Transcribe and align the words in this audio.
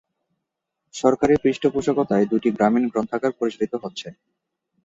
সরকারী 0.93 1.35
পৃষ্ঠপোষকতায় 1.43 2.25
দুটি 2.31 2.49
গ্রামীণ 2.51 2.83
গ্রন্থাগার 2.91 3.33
পরিচালিত 3.39 3.73
হচ্ছে। 3.83 4.07